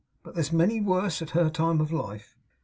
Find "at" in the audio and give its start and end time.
1.21-1.29